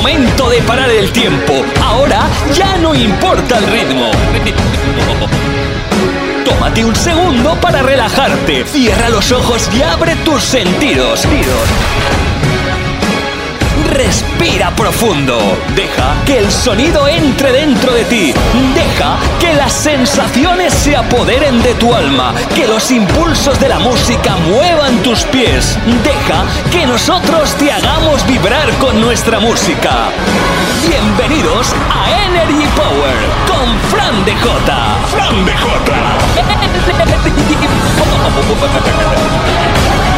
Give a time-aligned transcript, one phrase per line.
[0.00, 1.62] momento de parar el tiempo.
[1.82, 4.10] Ahora ya no importa el ritmo.
[6.42, 8.64] Tómate un segundo para relajarte.
[8.64, 11.26] Cierra los ojos y abre tus sentidos.
[13.90, 15.36] Respira profundo.
[15.74, 18.32] Deja que el sonido entre dentro de ti.
[18.74, 22.32] Deja que las sensaciones se apoderen de tu alma.
[22.54, 25.76] Que los impulsos de la música muevan tus pies.
[26.04, 30.10] Deja que nosotros te hagamos vibrar con nuestra música.
[30.86, 33.16] Bienvenidos a Energy Power
[33.48, 34.98] con Fran de J.
[35.10, 36.16] Fran de Hola,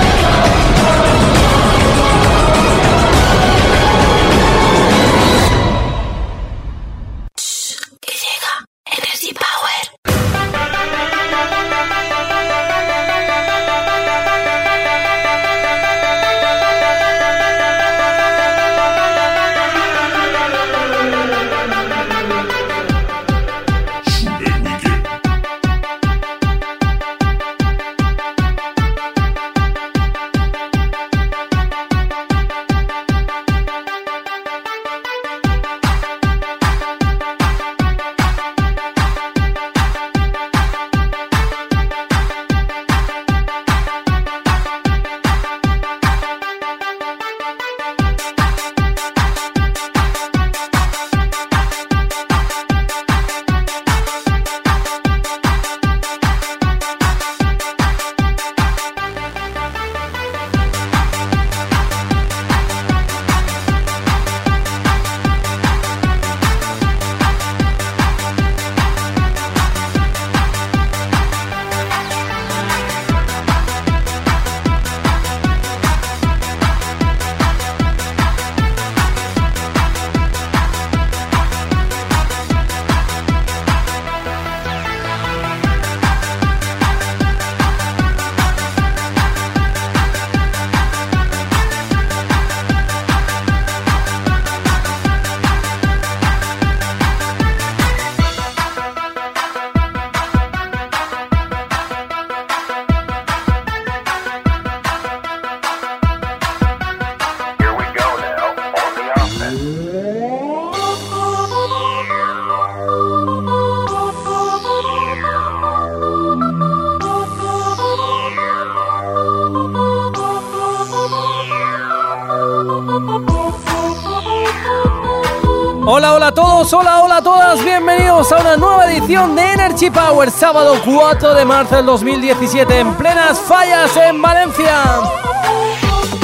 [129.83, 134.81] Energy Power, sábado 4 de marzo del 2017, en plenas fallas en Valencia.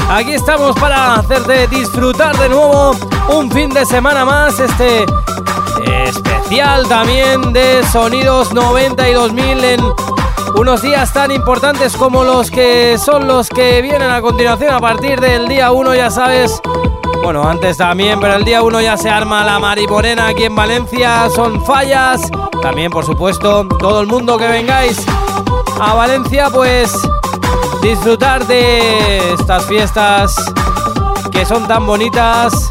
[0.08, 2.92] Aquí estamos para hacerte disfrutar de nuevo
[3.30, 5.04] un fin de semana más, este
[6.04, 9.80] especial también de Sonidos 92.000 en
[10.54, 15.18] unos días tan importantes como los que son los que vienen a continuación a partir
[15.18, 16.60] del día 1, ya sabes,
[17.30, 21.28] bueno, antes también, pero el día 1 ya se arma la Mariporena aquí en Valencia.
[21.28, 22.22] Son fallas.
[22.62, 25.04] También, por supuesto, todo el mundo que vengáis
[25.78, 26.90] a Valencia, pues
[27.82, 30.36] disfrutar de estas fiestas
[31.30, 32.70] que son tan bonitas.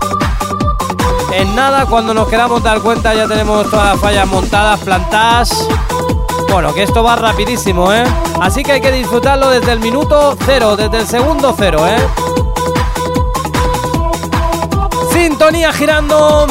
[1.34, 5.68] En nada, cuando nos queramos dar cuenta, ya tenemos todas las fallas montadas, plantadas.
[6.50, 8.06] Bueno, que esto va rapidísimo, ¿eh?
[8.42, 12.47] Así que hay que disfrutarlo desde el minuto cero, desde el segundo cero, ¿eh?
[15.28, 16.48] Sintonía girando.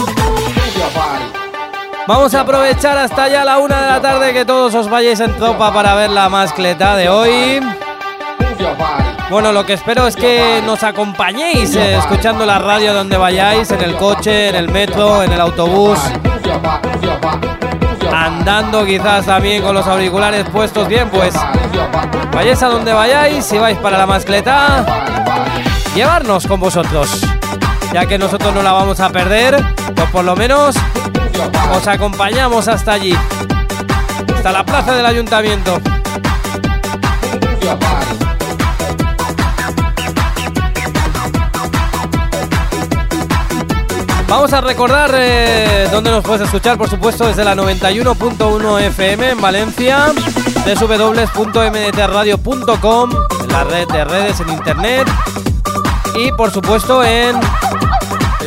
[2.06, 5.34] Vamos a aprovechar hasta ya la una de la tarde que todos os vayáis en
[5.34, 7.60] tropa para ver la mascleta de hoy.
[9.30, 13.80] Bueno, lo que espero es que nos acompañéis eh, escuchando la radio donde vayáis, en
[13.80, 15.98] el coche, en el metro, en el autobús,
[18.12, 21.34] andando quizás también con los auriculares puestos bien, pues
[22.30, 24.84] vayáis a donde vayáis, si vais para la mascleta,
[25.94, 27.22] llevarnos con vosotros
[27.92, 29.62] ya que nosotros no la vamos a perder,
[29.94, 30.76] pues por lo menos
[31.74, 33.14] os acompañamos hasta allí,
[34.34, 35.80] hasta la plaza del ayuntamiento.
[44.28, 49.40] Vamos a recordar eh, dónde nos puedes escuchar, por supuesto, desde la 91.1 FM en
[49.40, 50.12] Valencia,
[50.64, 53.10] www.mdtradio.com,
[53.42, 55.08] en la red de redes en internet
[56.16, 57.38] y, por supuesto, en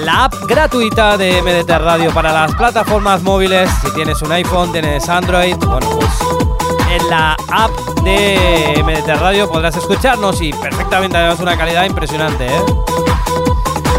[0.06, 3.69] la app gratuita de MDT Radio para las plataformas móviles.
[3.81, 6.10] Si tienes un iPhone, tienes Android, bueno, pues
[6.92, 7.72] en la app
[8.04, 12.62] de MDT Radio podrás escucharnos y perfectamente además una calidad impresionante, ¿eh?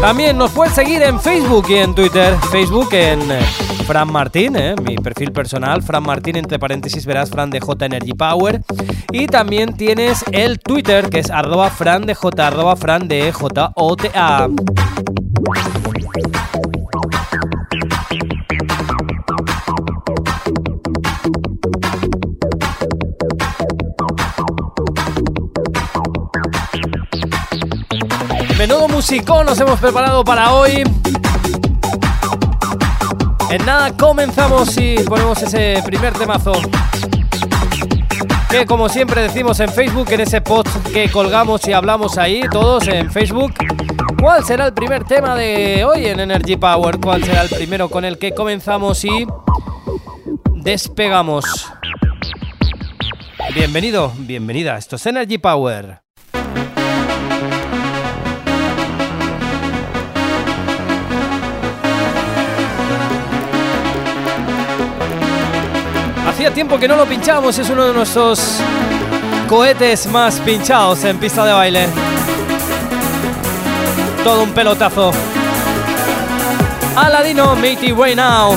[0.01, 2.35] También nos puedes seguir en Facebook y en Twitter.
[2.49, 3.39] Facebook en eh,
[3.85, 8.13] Fran Martín, eh, mi perfil personal, Fran Martín, entre paréntesis verás Fran de J Energy
[8.13, 8.61] Power.
[9.11, 13.73] Y también tienes el Twitter que es arroba Fran de arroba Fran de J.
[28.57, 30.83] Menudo musicón nos hemos preparado para hoy.
[33.49, 36.53] En nada comenzamos y ponemos ese primer temazo.
[38.49, 42.87] Que como siempre decimos en Facebook, en ese post que colgamos y hablamos ahí, todos
[42.87, 43.53] en Facebook.
[44.19, 46.99] ¿Cuál será el primer tema de hoy en Energy Power?
[46.99, 49.27] ¿Cuál será el primero con el que comenzamos y
[50.55, 51.71] despegamos?
[53.53, 54.77] Bienvenido, bienvenida.
[54.77, 56.01] Esto es Energy Power.
[66.27, 68.59] Hacía tiempo que no lo pinchábamos, es uno de nuestros
[69.47, 72.00] cohetes más pinchados en pista de baile.
[74.23, 75.11] Todo un pelotazo.
[76.95, 78.55] Aladino, Matey Way Now.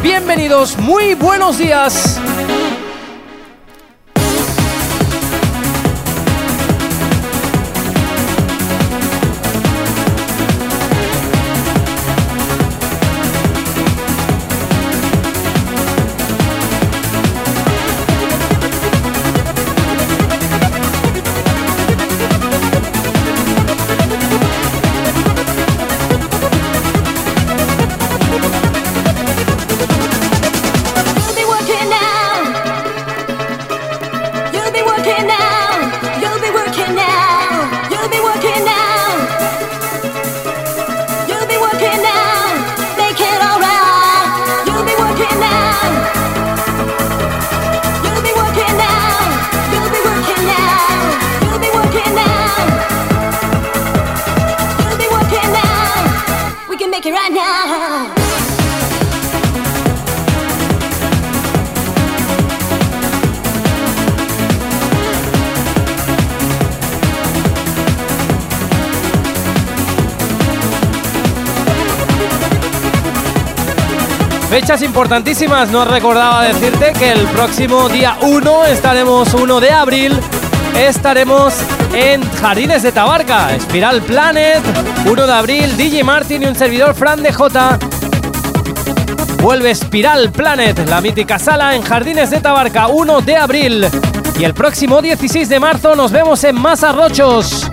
[0.00, 2.20] Bienvenidos, muy buenos días.
[74.62, 80.20] Fechas importantísimas, nos recordaba decirte que el próximo día 1 estaremos 1 de abril,
[80.78, 81.52] estaremos
[81.92, 84.62] en Jardines de Tabarca, Spiral Planet,
[85.04, 87.76] 1 de abril, DJ Martin y un servidor Fran de J.
[89.38, 93.88] Vuelve Spiral Planet, la mítica sala en Jardines de Tabarca, 1 de abril.
[94.38, 97.68] Y el próximo 16 de marzo nos vemos en Masarrochos.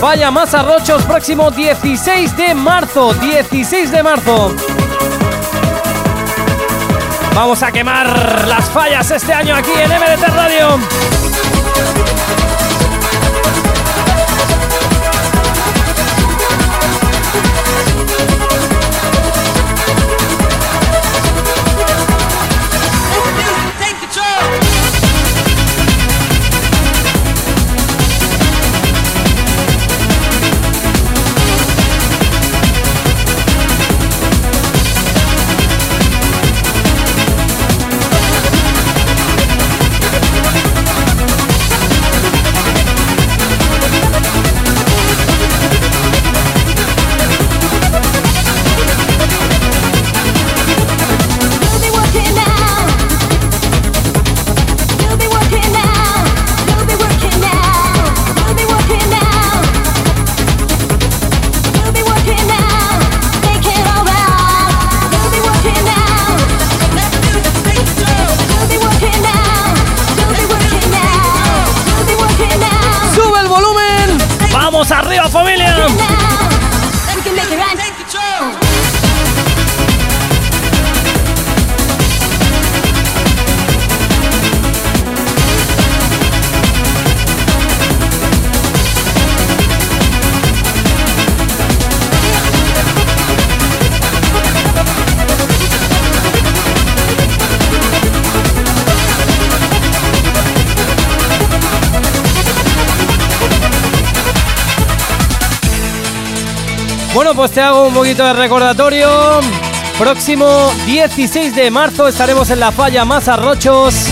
[0.00, 3.14] Vaya más arrochos próximo 16 de marzo.
[3.14, 4.54] 16 de marzo.
[7.34, 11.15] Vamos a quemar las fallas este año aquí en MDT Radio.
[74.76, 76.25] Bueno,
[107.36, 109.40] pues te hago un poquito de recordatorio.
[109.98, 114.06] Próximo 16 de marzo estaremos en la falla Más Arrochos.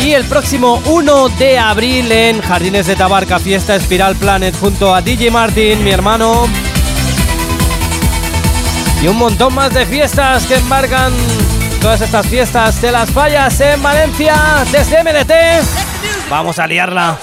[0.00, 5.00] Y el próximo 1 de abril en Jardines de Tabarca, fiesta Espiral Planet junto a
[5.00, 6.46] DJ Martin, mi hermano.
[9.02, 11.12] Y un montón más de fiestas que embarcan
[11.80, 14.36] todas estas fiestas de las fallas en Valencia
[14.70, 15.32] desde MDT.
[16.28, 17.18] Vamos a liarla.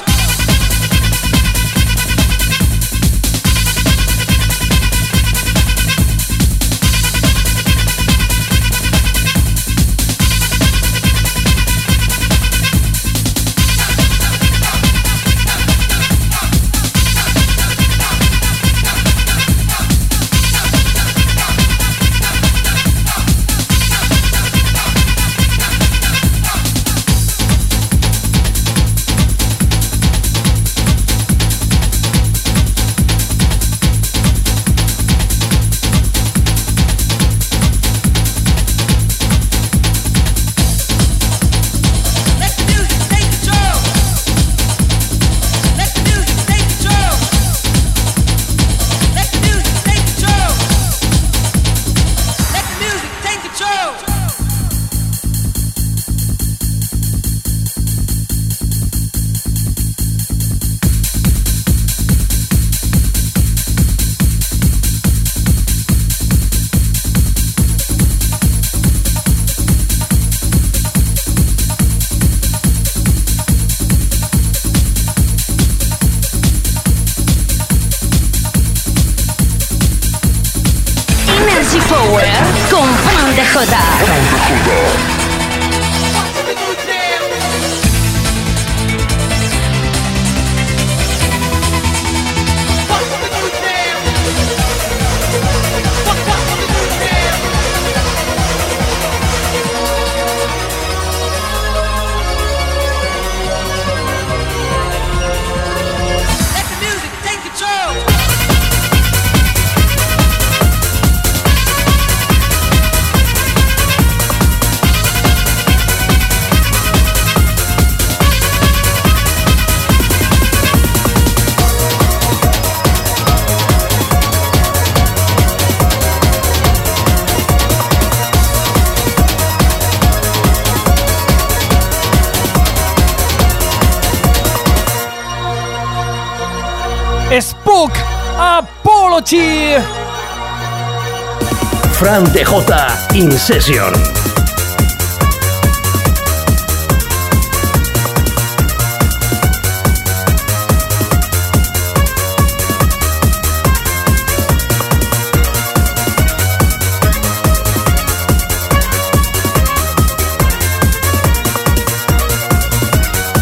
[143.32, 144.22] In.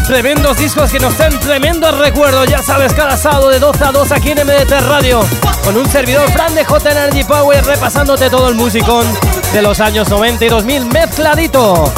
[0.06, 2.46] Tremendos discos que nos den tremendos recuerdos.
[2.48, 5.20] Ya sabes, cada sábado de 12 a 2 aquí en MDT Radio.
[5.64, 9.06] Con un servidor Fran de J Energy Power repasándote todo el musicón
[9.52, 11.92] de los años 90 y 2000 mezcladito.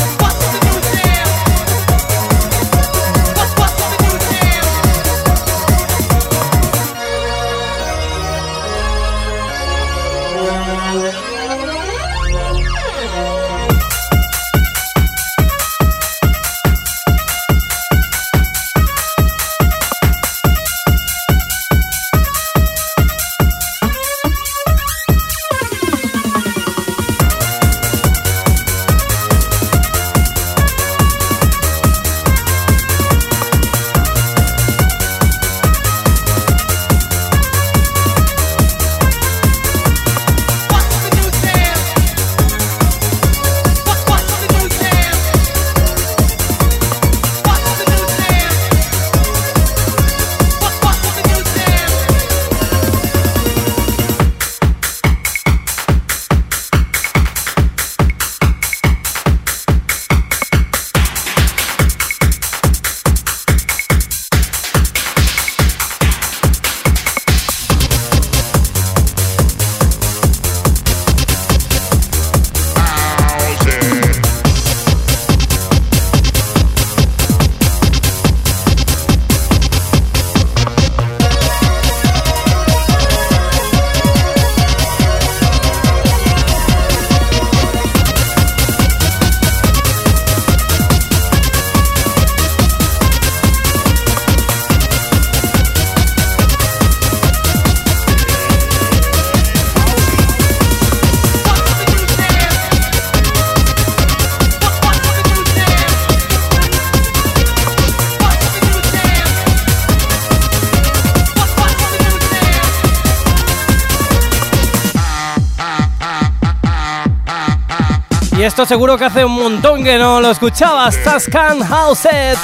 [118.53, 121.03] Esto seguro que hace un montón que no lo escuchabas.
[121.03, 122.37] Tascan Houset.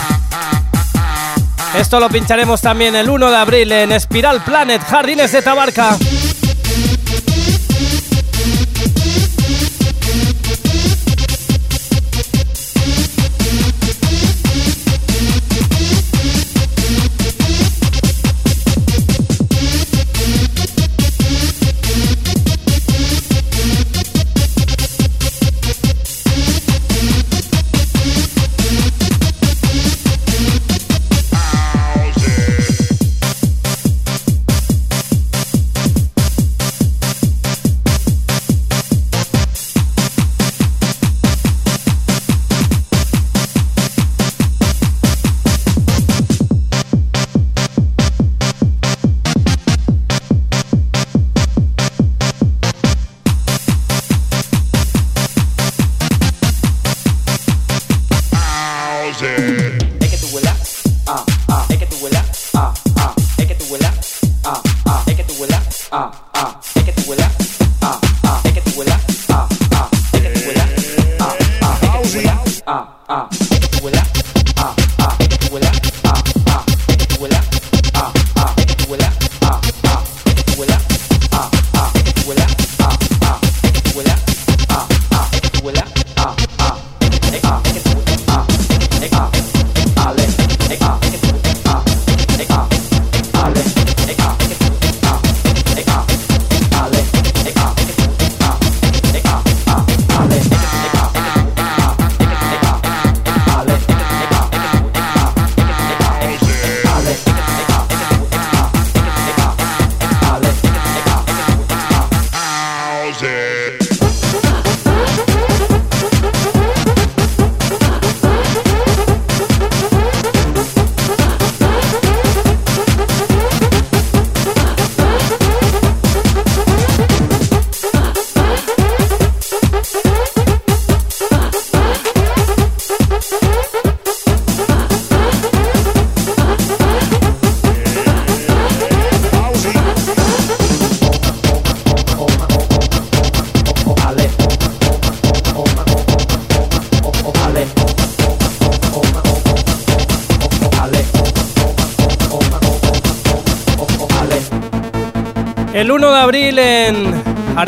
[1.78, 5.98] Esto lo pincharemos también el 1 de abril en Spiral Planet, Jardines de Tabarca.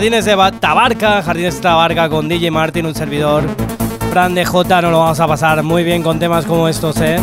[0.00, 3.44] Jardines de Tabarca, Jardines de Tabarca con DJ Martin, un servidor.
[4.10, 7.20] Fran de J, no lo vamos a pasar muy bien con temas como estos, ¿eh?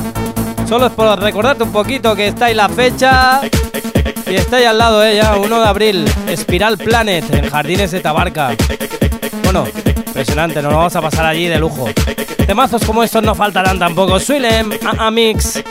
[0.69, 3.41] Solo es por recordarte un poquito que está ahí la fecha
[4.27, 5.15] y está ahí al lado, ¿eh?
[5.15, 8.55] Ya, 1 de abril, Spiral Planet en Jardines de Tabarca.
[9.43, 9.65] Bueno,
[10.05, 11.89] impresionante, nos lo vamos a pasar allí de lujo.
[12.45, 14.19] Temazos como estos no faltarán tampoco.
[14.19, 15.63] Swilem, a, a Mix.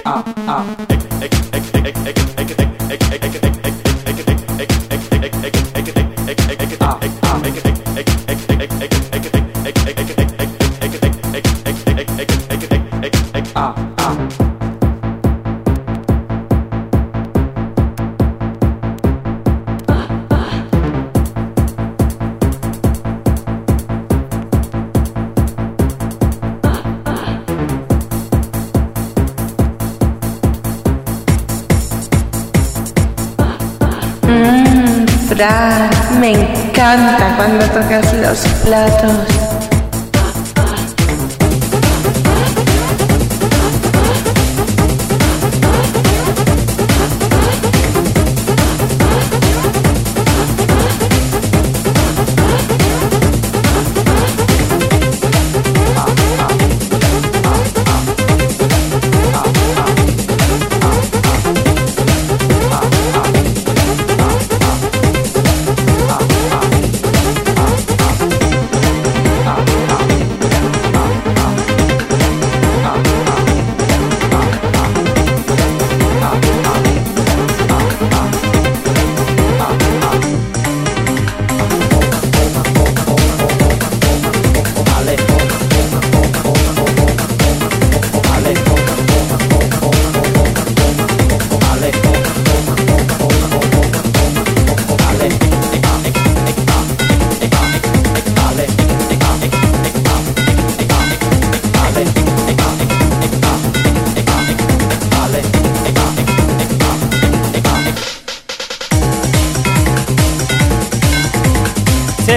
[38.66, 39.35] Platos.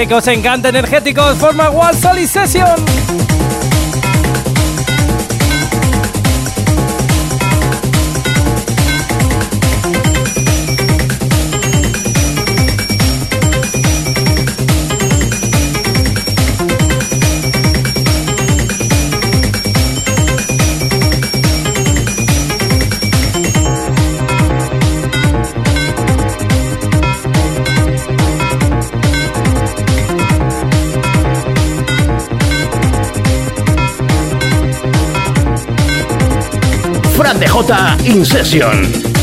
[0.07, 3.28] Que os encanta energéticos, forma One Solid Session.
[38.05, 39.18] In.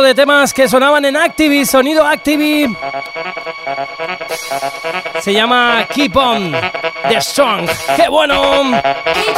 [0.00, 2.66] De temas que sonaban en Activi, sonido Activi.
[5.20, 6.52] Se llama Keep On
[7.08, 7.68] The Song.
[7.96, 8.70] ¡Qué bueno!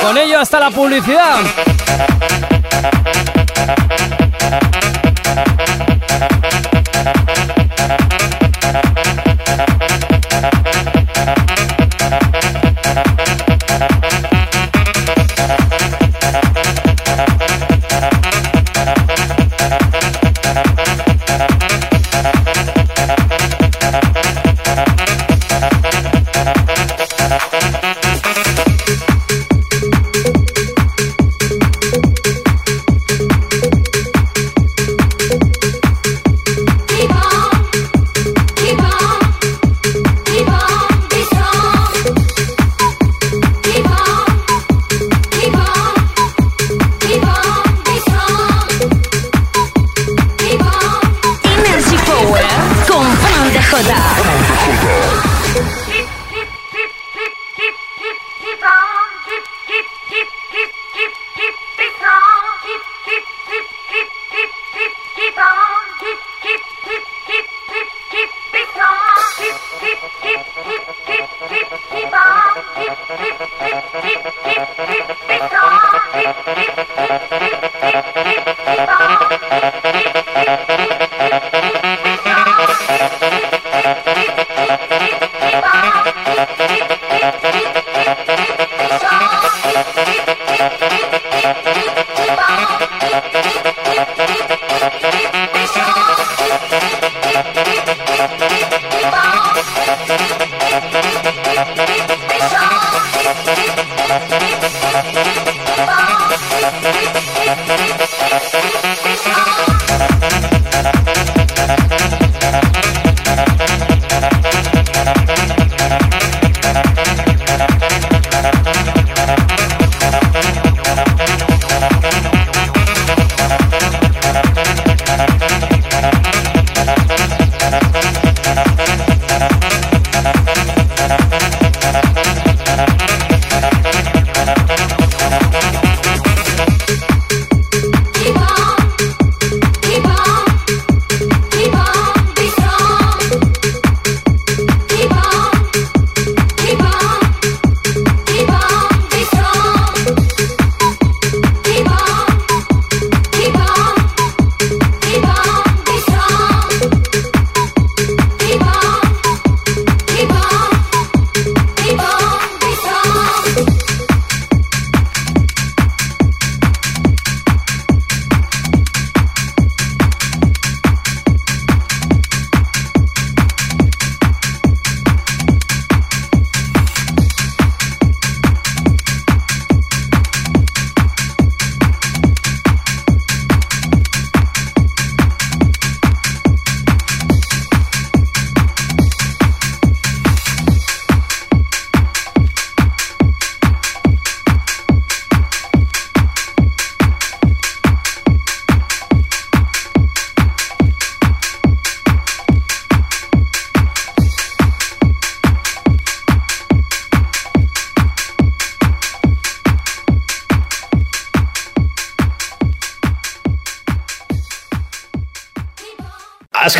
[0.00, 1.40] Con ello hasta la publicidad.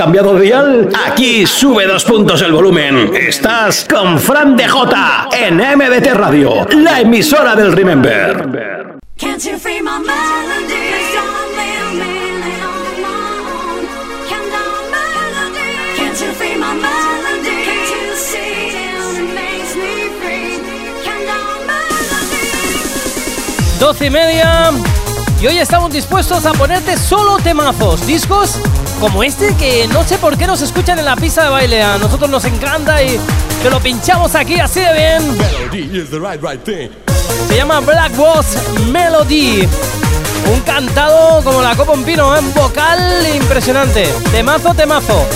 [0.04, 0.88] Cambiado de dial?
[1.06, 3.10] Aquí sube dos puntos el volumen.
[3.16, 8.98] Estás con Fran de J en MDT Radio, la emisora del Remember.
[23.80, 24.70] Doce y media.
[25.44, 28.52] Y hoy estamos dispuestos a ponerte solo temazos, discos
[28.98, 31.82] como este que no sé por qué nos escuchan en la pista de baile.
[31.82, 33.20] A nosotros nos encanta y
[33.62, 35.36] te lo pinchamos aquí así de bien.
[37.46, 38.56] Se llama Black Boss
[38.90, 39.68] Melody.
[40.50, 42.52] Un cantado como la copa un pino, en ¿eh?
[42.54, 44.10] vocal impresionante.
[44.32, 45.26] Temazo, temazo.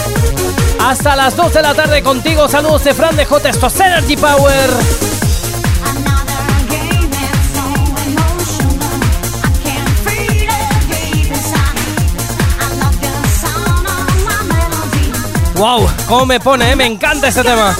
[0.80, 2.48] Hasta las 2 de la tarde contigo.
[2.48, 3.50] Saludos de Fran de J.
[3.50, 5.07] Esto es Energy Power.
[15.58, 16.76] Wow, cómo me pone, ¿eh?
[16.76, 17.74] me encanta este tema.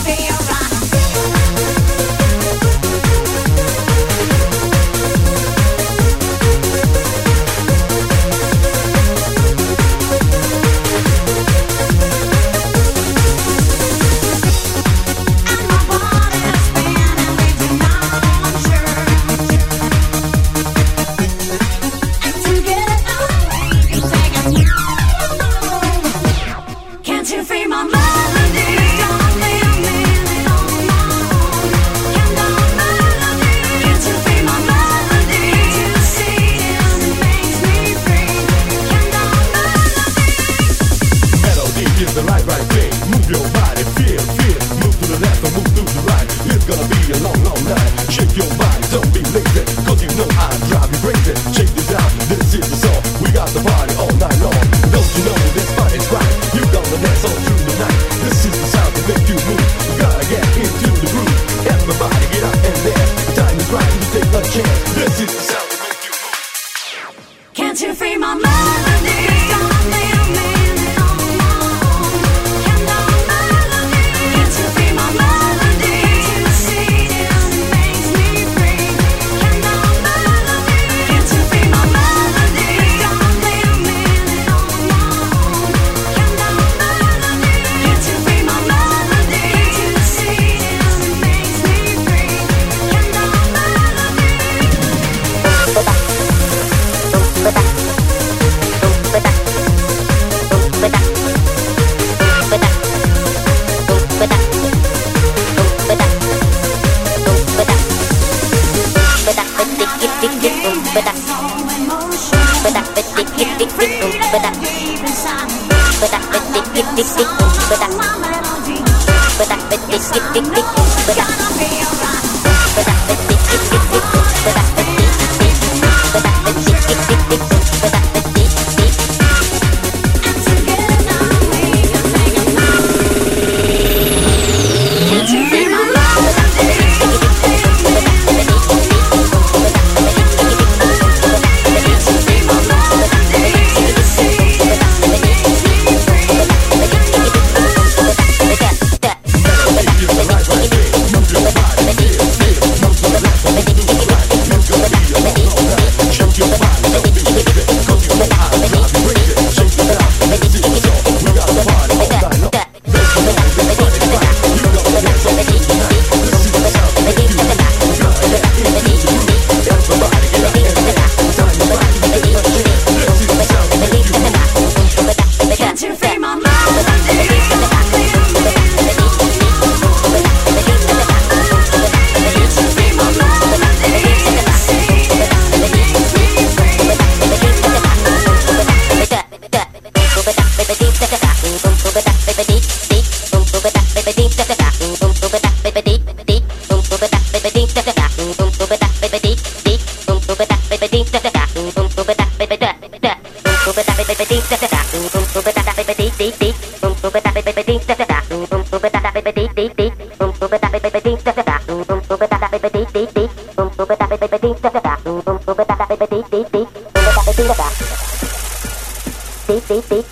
[219.69, 220.08] beep beep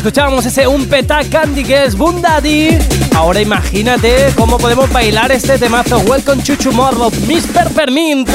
[0.00, 2.78] escuchábamos ese Un Peta Candy que es Bundadi.
[3.14, 5.98] Ahora imagínate cómo podemos bailar este temazo.
[5.98, 7.70] Welcome to Tomorrow, Mr.
[7.74, 8.30] Permint.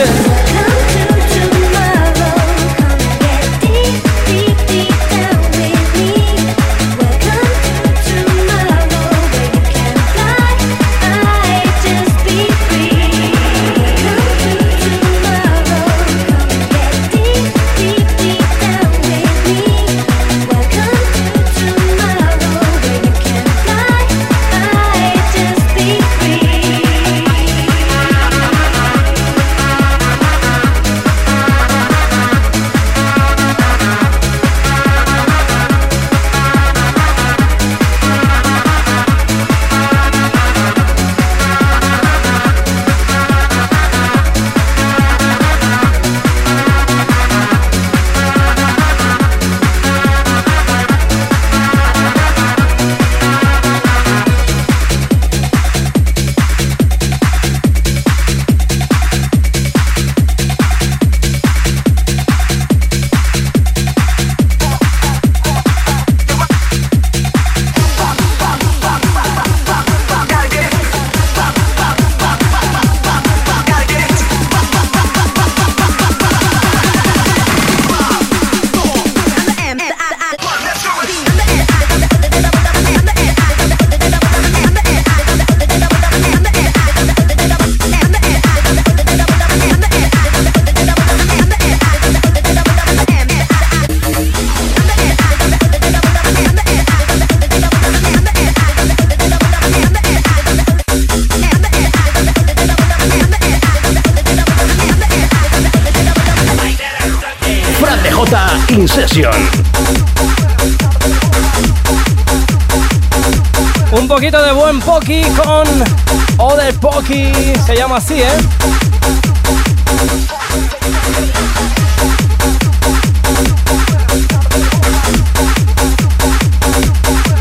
[117.95, 118.27] Así, ¿eh?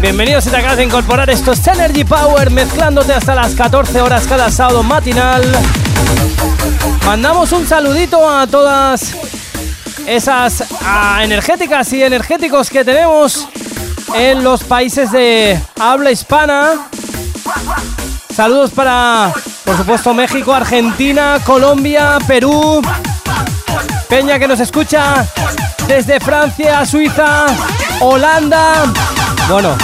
[0.00, 4.26] Bienvenidos si te acabas de incorporar, esto es Energy Power mezclándote hasta las 14 horas
[4.28, 5.42] cada sábado matinal.
[7.04, 9.12] Mandamos un saludito a todas
[10.06, 10.62] esas
[11.20, 13.48] energéticas y energéticos que tenemos
[14.14, 16.86] en los países de habla hispana.
[18.32, 19.32] Saludos para,
[19.64, 22.82] por supuesto, México, Argentina, Colombia, Perú.
[24.08, 25.26] Peña que nos escucha
[25.88, 27.46] desde Francia, Suiza,
[28.00, 28.84] Holanda.
[29.48, 29.76] Bueno,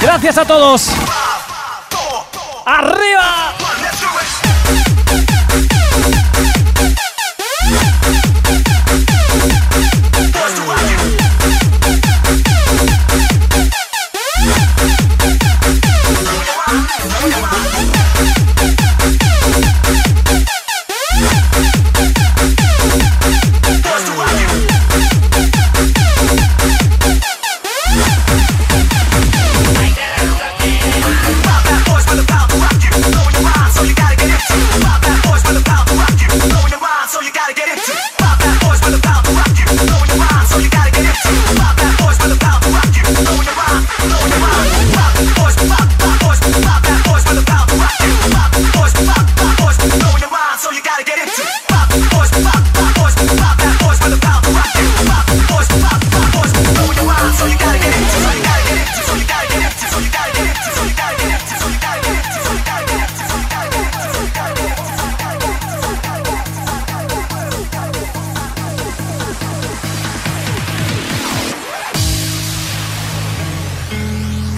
[0.00, 0.90] gracias a todos.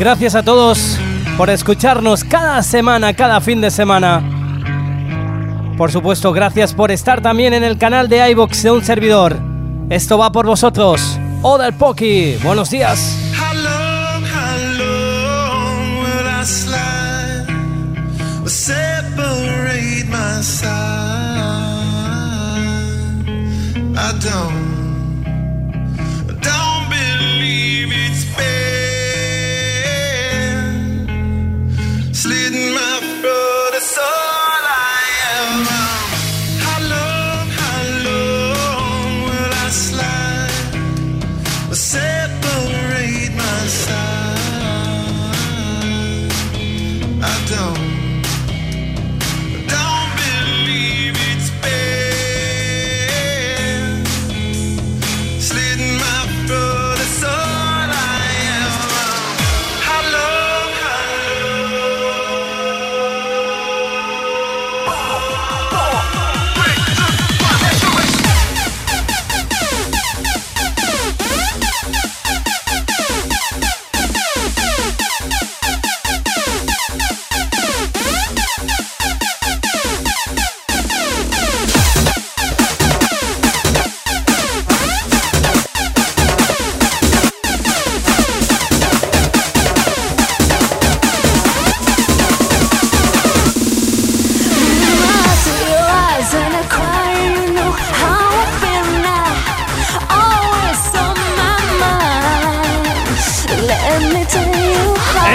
[0.04, 0.98] Gracias a todos
[1.38, 4.22] por escucharnos cada semana, cada fin de semana.
[5.78, 9.38] Por supuesto, gracias por estar también en el canal de iBox de un servidor.
[9.88, 11.18] Esto va por vosotros.
[11.40, 13.16] Oda el Poki, buenos días.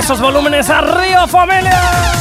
[0.10, 2.19] Esos volúmenes arriba, familia.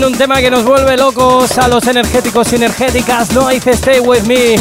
[0.00, 3.32] Un tema que nos vuelve locos a los energéticos y energéticas.
[3.32, 4.56] No dice Stay With Me.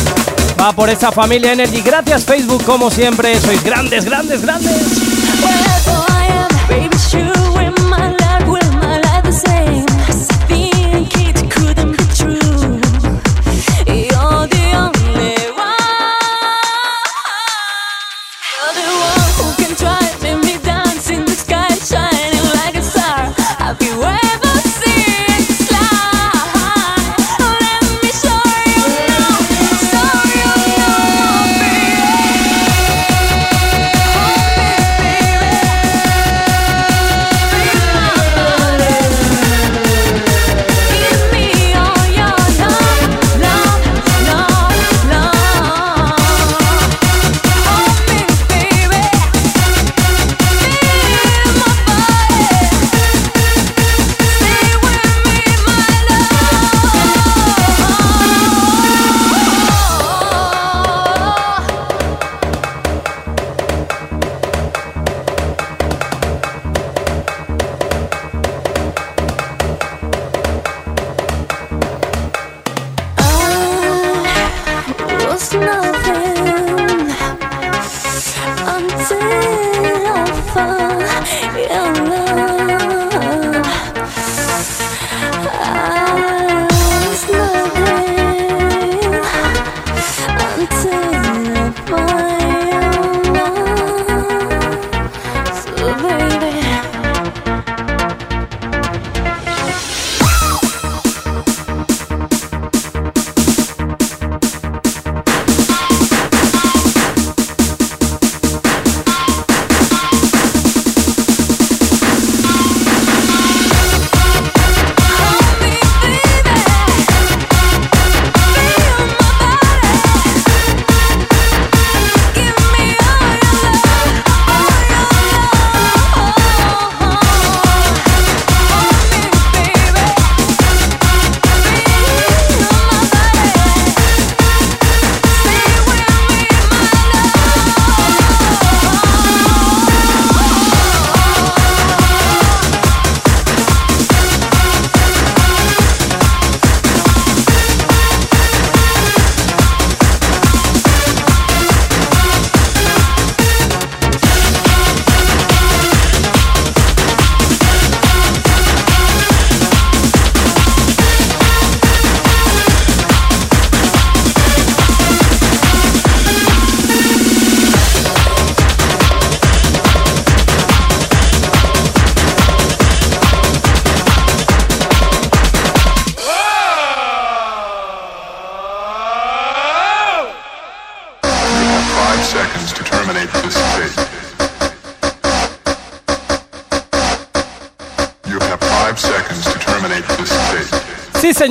[0.59, 1.81] Va por esa familia Energy.
[1.81, 3.39] Gracias Facebook, como siempre.
[3.39, 5.20] Sois grandes, grandes, grandes.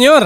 [0.00, 0.24] Señor,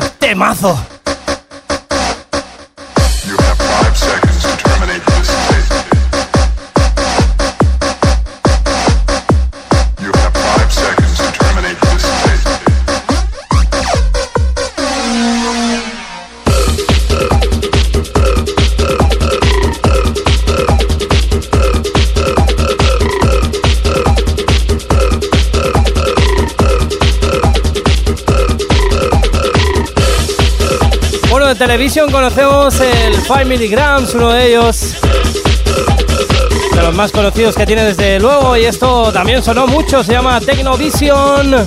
[33.26, 34.96] 5 Milligrams, uno de ellos
[36.74, 40.40] de los más conocidos que tiene desde luego y esto también sonó mucho, se llama
[40.40, 41.66] Tecnovision.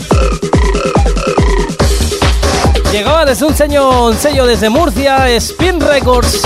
[2.91, 6.43] Llegaba desde un sello, un sello desde Murcia, Spin Records.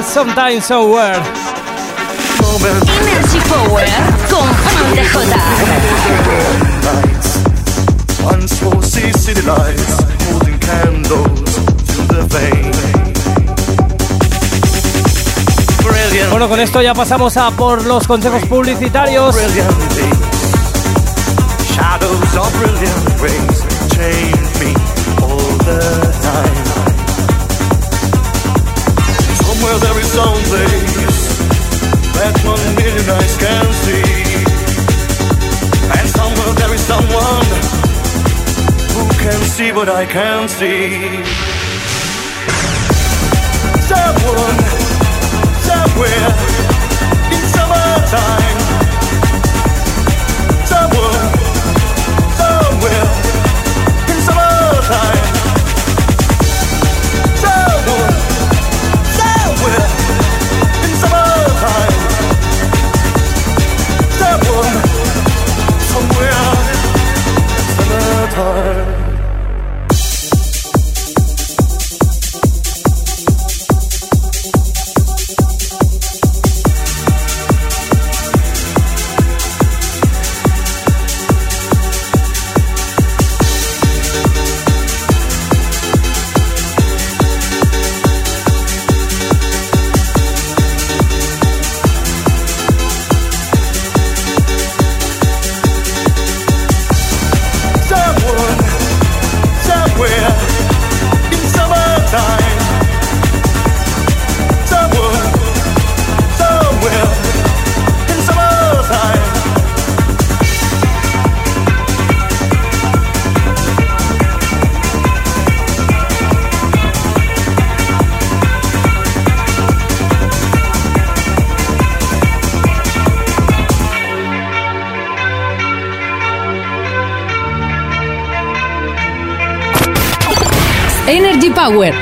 [0.00, 1.22] Power, Sometimes Somewhere.
[3.00, 3.86] Energy Power
[4.30, 5.18] con Fran de J.
[9.18, 11.54] city lights, holding candles
[11.86, 12.72] to the vein.
[16.30, 19.36] Bueno, con esto ya pasamos a por los consejos publicitarios.
[21.74, 24.74] Shadows of brilliant rays change me
[25.22, 25.80] all the
[26.22, 26.59] time.
[29.62, 31.20] Where there is some place
[32.16, 34.20] that one million eyes can see.
[35.96, 37.48] And somewhere there is someone
[38.94, 41.24] who can see what I can't see.
[43.92, 44.58] Someone,
[45.68, 46.28] somewhere,
[47.34, 48.59] in summertime.
[68.40, 68.79] heart.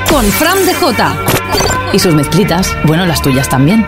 [0.09, 1.17] Con Fran de J.
[1.93, 3.85] Y sus mezclitas, bueno, las tuyas también.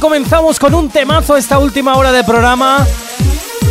[0.00, 2.86] Comenzamos con un temazo esta última hora de programa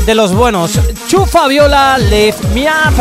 [0.05, 0.79] de los buenos.
[1.07, 2.93] Chufa Viola, Lift Me Up.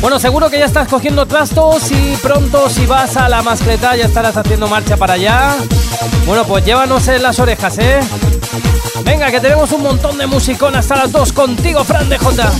[0.00, 4.06] Bueno, seguro que ya estás cogiendo trastos y pronto si vas a la mascleta ya
[4.06, 5.54] estarás haciendo marcha para allá.
[6.26, 8.00] Bueno, pues llévanos en las orejas, ¿eh?
[9.04, 12.52] Venga, que tenemos un montón de musicón hasta las dos contigo, Fran de Jota.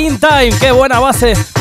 [0.00, 0.50] In Time.
[0.58, 1.59] Qué buena base.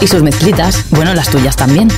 [0.00, 1.88] Y sus mezclitas, bueno, las tuyas también.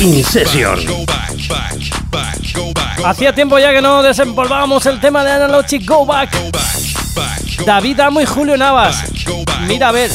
[0.00, 0.78] In Session.
[3.02, 6.36] Hacía tiempo ya que no desempolvábamos el tema de Analogic Go Back.
[7.64, 9.04] David Amo y Julio Navas.
[9.66, 10.10] Mira a ver.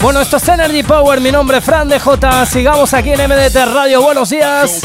[0.00, 2.46] Bueno, esto es Energy Power, mi nombre es Fran de J.
[2.46, 4.00] Sigamos aquí en MDT Radio.
[4.00, 4.80] Buenos días.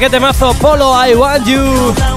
[0.00, 2.09] Qué temazo, Polo, I want you.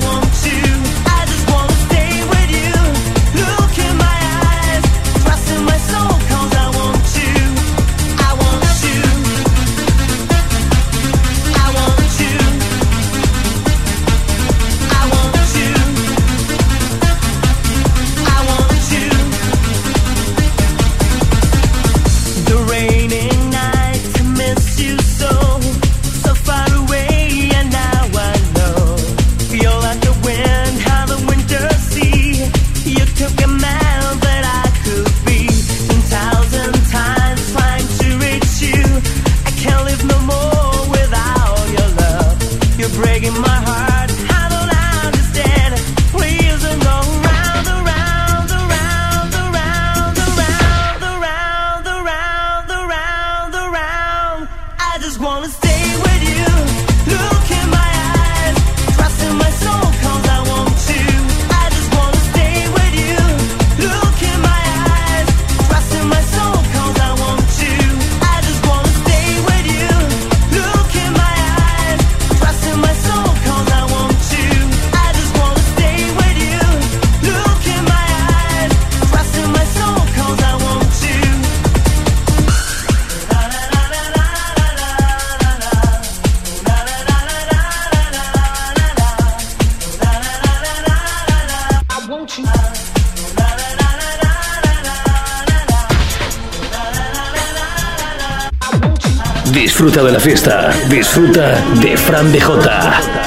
[99.84, 103.23] Disfruta de la fiesta, disfruta de Fran de Jota.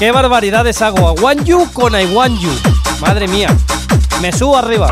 [0.00, 1.10] ¡Qué barbaridades hago!
[1.28, 2.40] A You con I Want.
[3.02, 3.54] Madre mía.
[4.22, 4.90] Me subo arriba.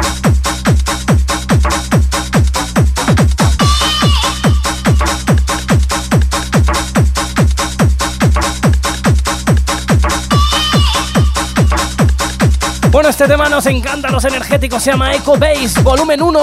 [12.91, 16.41] Bueno, este tema nos encanta, los energéticos, se llama Echo Base, volumen 1.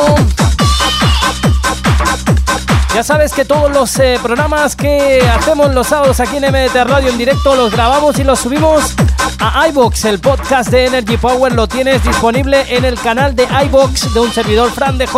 [2.95, 7.09] Ya sabes que todos los eh, programas que hacemos los sábados aquí en MDT Radio
[7.09, 8.93] en directo los grabamos y los subimos
[9.37, 10.05] a iBox.
[10.05, 14.31] El podcast de Energy Power lo tienes disponible en el canal de iBox de un
[14.31, 15.09] servidor Fran de.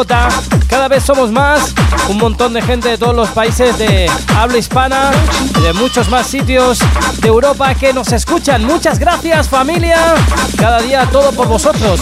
[0.67, 1.75] Cada vez somos más,
[2.09, 5.11] un montón de gente de todos los países de habla hispana
[5.55, 6.79] y de muchos más sitios
[7.21, 8.65] de Europa que nos escuchan.
[8.65, 10.15] Muchas gracias familia.
[10.57, 11.99] Cada día todo por vosotros.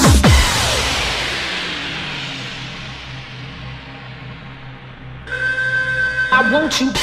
[6.81, 7.01] Want you.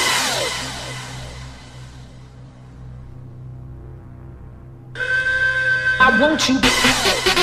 [5.98, 7.41] I want you.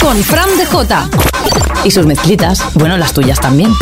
[0.00, 1.10] Con Fran de.
[1.82, 3.72] Y sus mezclitas, bueno, las tuyas también.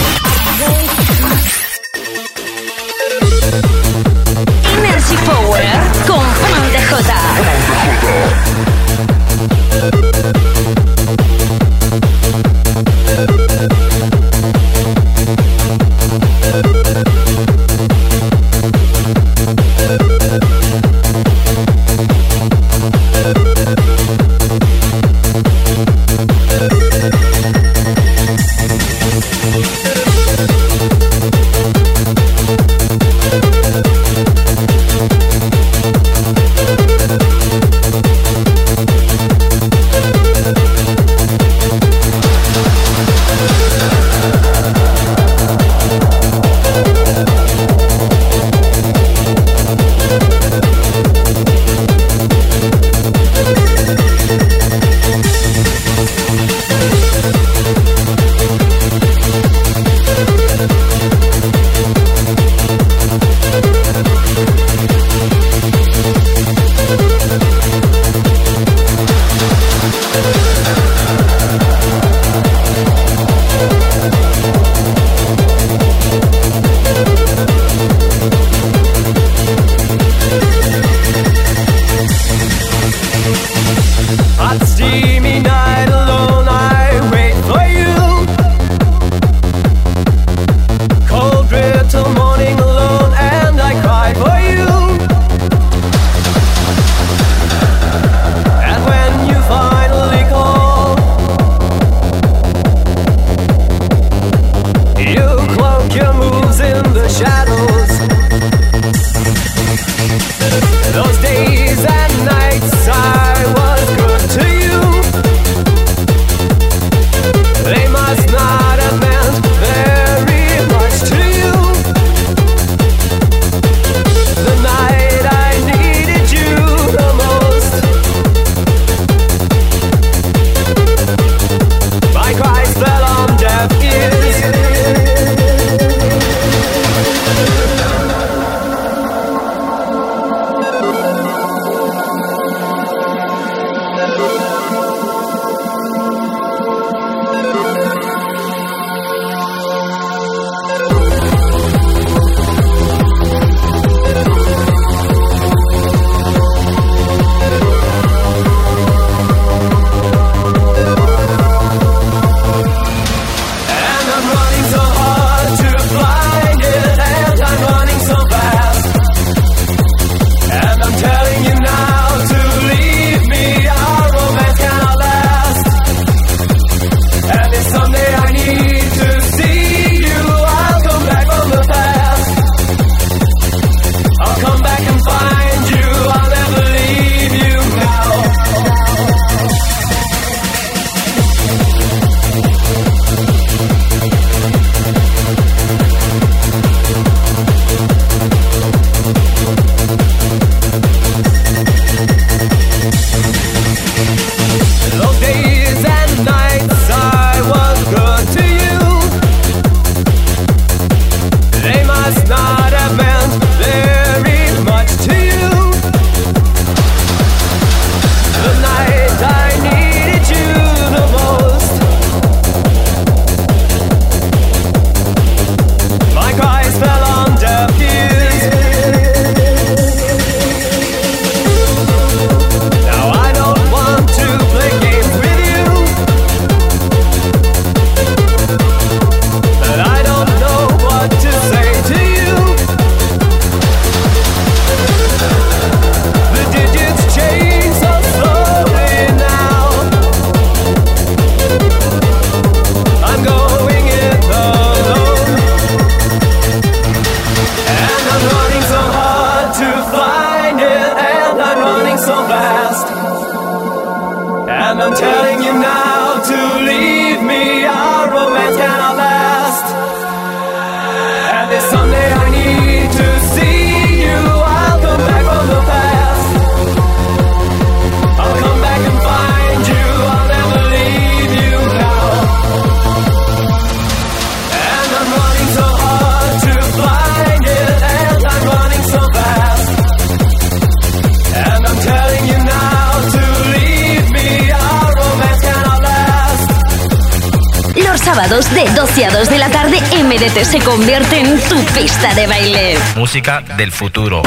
[303.16, 304.20] Del futuro.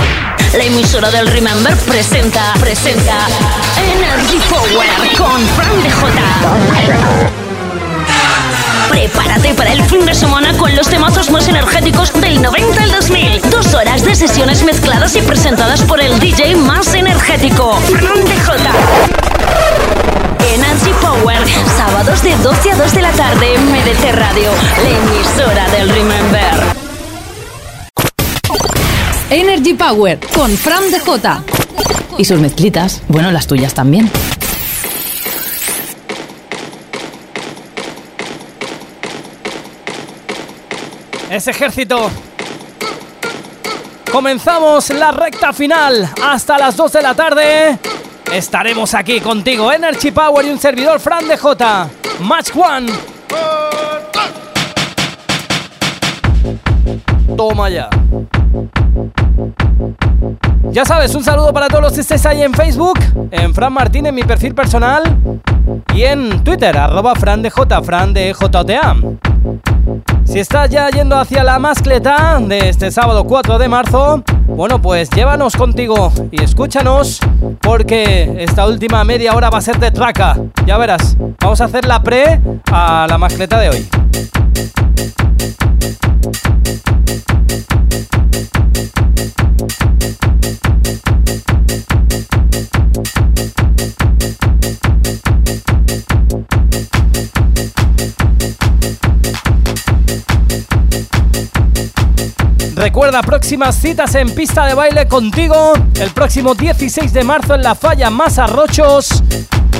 [0.51, 3.27] La emisora del Remember presenta, presenta
[3.77, 5.93] Energy Power con Fran DJ.
[8.89, 13.41] Prepárate para el fin de semana con los temazos más energéticos del 90 al 2000.
[13.51, 18.53] Dos horas de sesiones mezcladas y presentadas por el DJ más energético, Fran DJ.
[20.55, 21.37] Energy Power,
[21.77, 24.51] sábados de 12 a 2 de la tarde en MDT Radio,
[24.81, 26.78] la emisora del Remember.
[29.31, 31.43] Energy Power con Fran DJ.
[32.17, 34.09] Y sus mezclitas, bueno, las tuyas también.
[41.29, 42.09] Ese ejército.
[44.11, 47.77] Comenzamos la recta final hasta las 2 de la tarde.
[48.33, 51.87] Estaremos aquí contigo, Energy Power y un servidor Fran de J.
[52.21, 52.91] Match One.
[57.37, 57.89] Toma ya.
[60.79, 62.97] Ya sabes, un saludo para todos los que estéis ahí en Facebook,
[63.31, 65.03] en Fran Martín en mi perfil personal
[65.93, 68.95] y en Twitter, arroba Fran de J, Fran de JTA.
[70.23, 75.09] Si estás ya yendo hacia la mascleta de este sábado 4 de marzo, bueno, pues
[75.09, 77.19] llévanos contigo y escúchanos
[77.59, 80.37] porque esta última media hora va a ser de traca.
[80.65, 82.39] Ya verás, vamos a hacer la pre
[82.71, 83.89] a la mascleta de hoy.
[102.79, 107.75] Recuerda próximas citas en pista de baile contigo el próximo 16 de marzo en la
[107.75, 109.21] Falla Masarrochos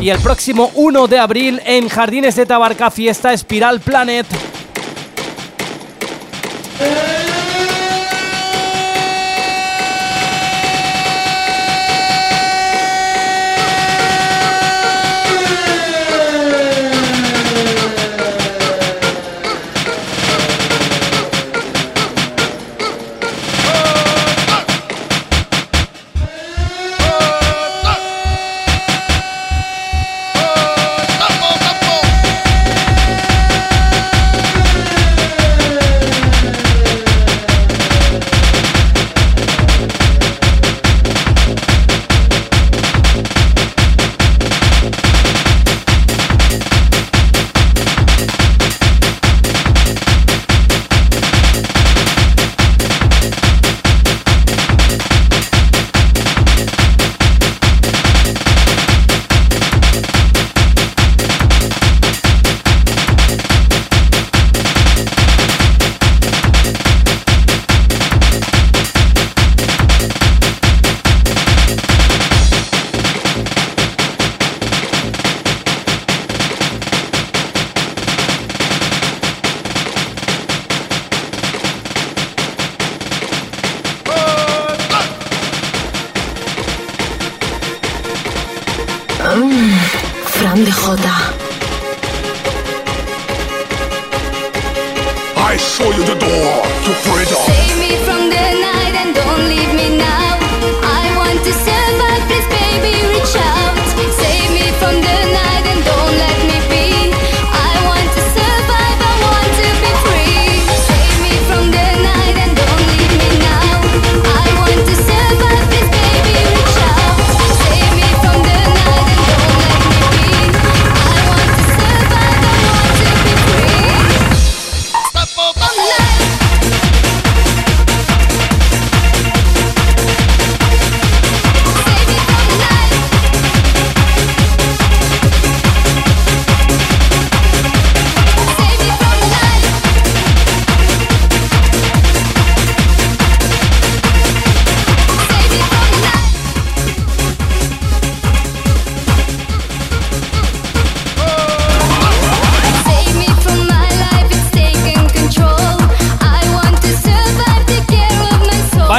[0.01, 4.27] y el próximo 1 de abril en Jardines de Tabarca Fiesta Espiral Planet.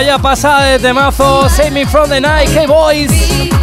[0.00, 3.59] Vaya pasada de temazo, Save Me From The Night, hey boys.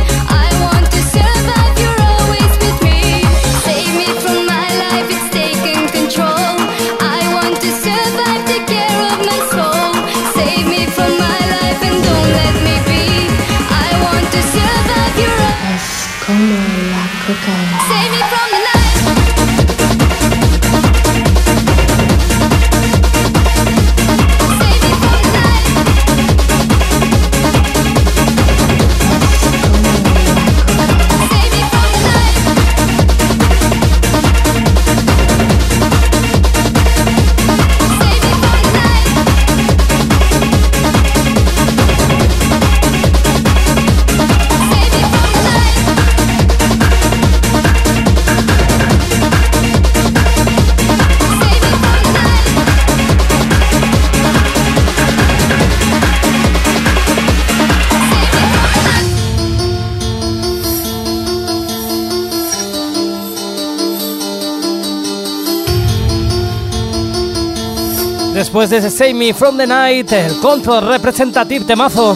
[68.58, 72.16] Después de ese Me From The Night, el Control Representative temazo.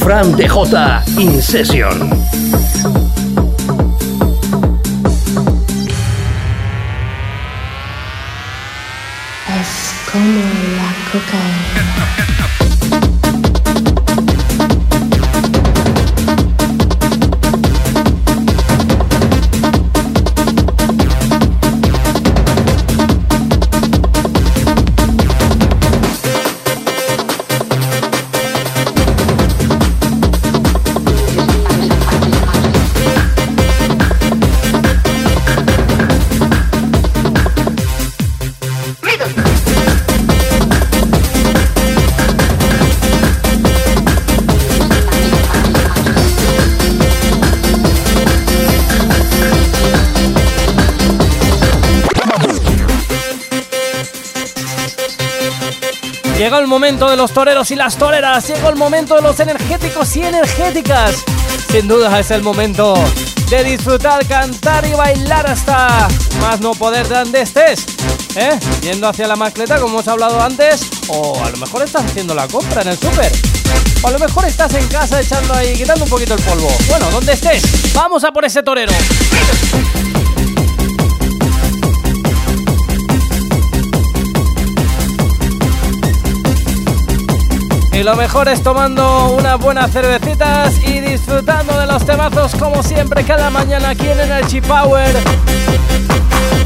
[0.00, 0.50] Fran DJ
[1.18, 2.43] In Session.
[56.74, 58.48] Momento de los toreros y las toreras.
[58.48, 61.24] Llegó el momento de los energéticos y energéticas.
[61.70, 62.94] Sin duda es el momento
[63.48, 66.08] de disfrutar, cantar y bailar hasta
[66.40, 67.86] más no poder de donde estés.
[68.34, 68.58] ¿Eh?
[68.82, 70.90] Yendo hacia la macleta como hemos hablado antes.
[71.06, 73.30] O a lo mejor estás haciendo la compra en el súper.
[74.02, 76.68] O a lo mejor estás en casa echando ahí, quitando un poquito el polvo.
[76.88, 78.92] Bueno, donde estés, vamos a por ese torero.
[87.94, 93.22] Y lo mejor es tomando unas buenas cervecitas y disfrutando de los temazos como siempre
[93.22, 95.14] cada mañana aquí en Energy Power.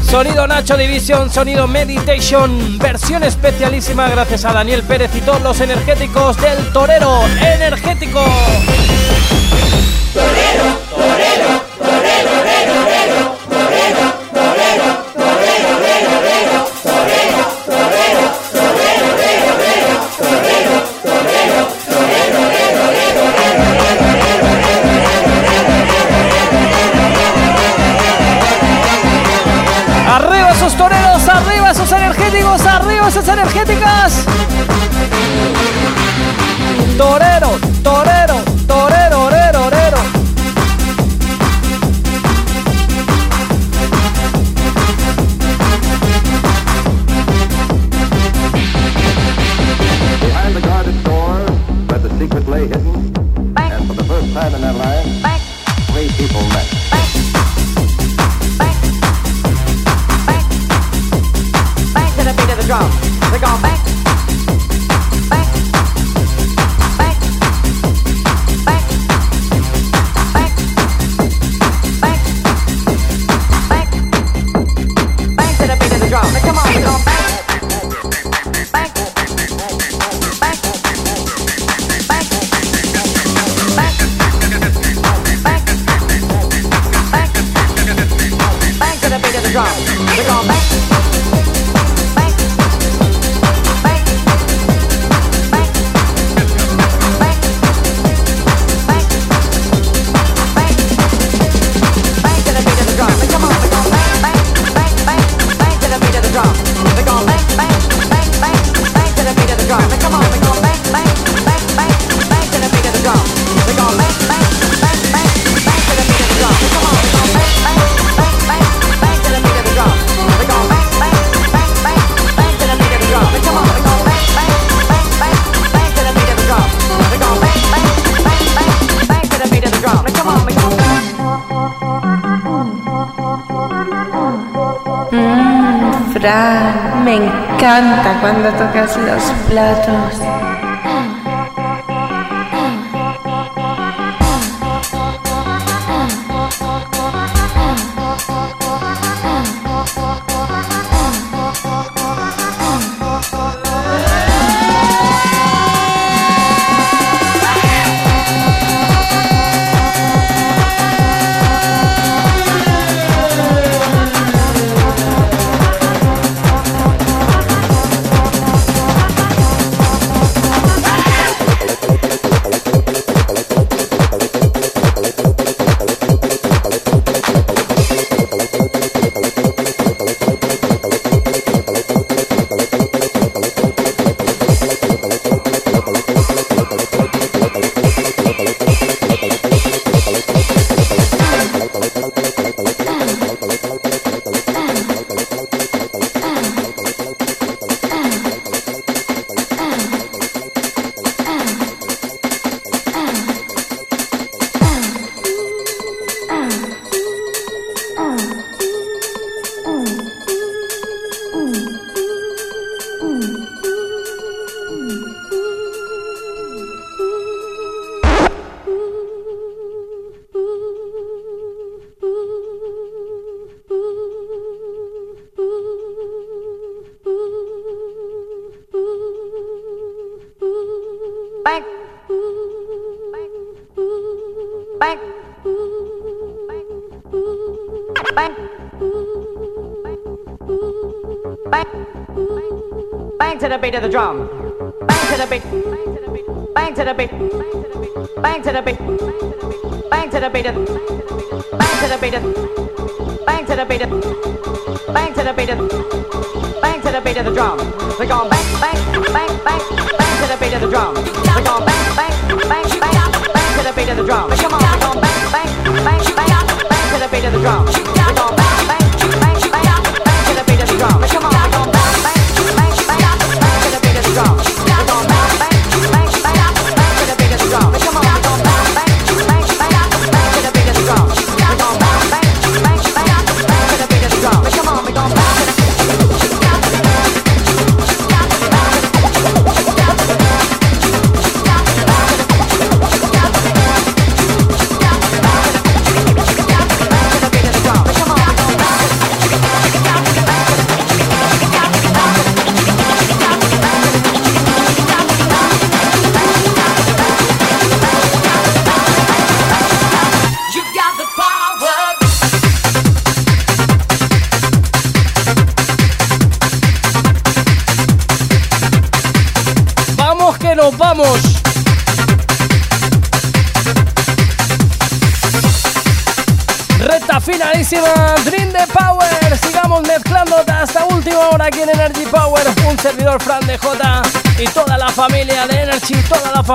[0.09, 6.35] Sonido Nacho Division, sonido Meditation, versión especialísima gracias a Daniel Pérez y todos los energéticos
[6.41, 8.21] del Torero Energético.
[10.15, 10.79] Arriba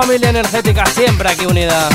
[0.01, 1.87] familia energética siempre aquí unida.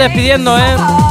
[0.00, 1.09] Despidiendo, ¿eh?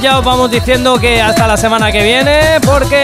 [0.00, 3.02] Ya os vamos diciendo que hasta la semana que viene, porque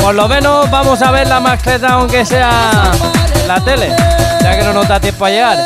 [0.00, 2.92] por lo menos vamos a ver la mascleta, aunque sea
[3.46, 3.94] la tele,
[4.42, 5.58] ya que no nos da tiempo a llegar.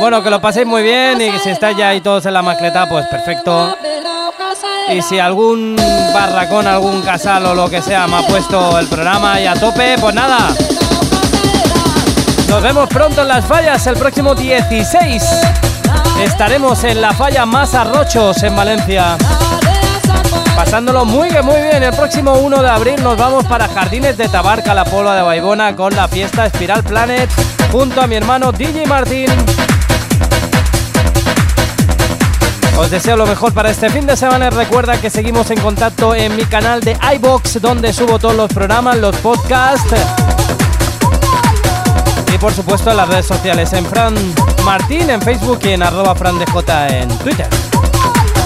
[0.00, 2.42] Bueno, que lo paséis muy bien y que si estáis ya ahí todos en la
[2.42, 3.78] mascleta, pues perfecto.
[4.92, 5.76] Y si algún
[6.12, 9.96] barracón, algún casal o lo que sea me ha puesto el programa y a tope,
[9.98, 10.48] pues nada.
[12.48, 15.22] Nos vemos pronto en las fallas el próximo 16.
[16.22, 19.16] Estaremos en la falla Más Arrochos en Valencia.
[20.56, 21.82] Pasándolo muy bien, muy bien.
[21.82, 25.74] El próximo 1 de abril nos vamos para Jardines de Tabarca, la Puebla de Baibona,
[25.74, 27.28] con la fiesta Espiral Planet,
[27.72, 29.26] junto a mi hermano DJ Martín.
[32.78, 34.50] Os deseo lo mejor para este fin de semana.
[34.50, 38.96] Recuerda que seguimos en contacto en mi canal de iBox, donde subo todos los programas,
[38.98, 39.94] los podcasts.
[42.32, 44.14] Y por supuesto en las redes sociales, en Fran
[44.64, 46.56] Martín en Facebook y en arroba FranDJ
[46.88, 47.48] en Twitter.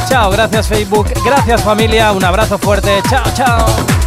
[0.08, 3.97] Chao, gracias Facebook, gracias familia, un abrazo fuerte, chao, chao.